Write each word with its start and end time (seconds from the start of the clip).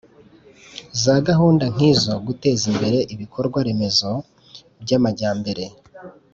za 1.01 1.15
gahunda 1.27 1.65
nk'izo 1.73 2.13
guteza 2.27 2.63
imbere 2.73 2.99
ibikorwa 3.13 3.59
remezo 3.67 4.11
by'amajyambere 4.81 5.65